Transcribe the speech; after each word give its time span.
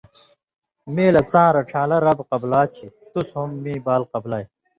میں 0.93 1.11
لہ 1.13 1.21
څاں 1.31 1.49
رڇھان٘لہ 1.57 1.97
(رب) 2.05 2.19
قبلا 2.31 2.61
چھی؛ 2.75 2.87
تُس 3.11 3.27
ہُم 3.37 3.49
میں 3.63 3.79
بال 3.85 4.03
قبلائ۔ 4.11 4.43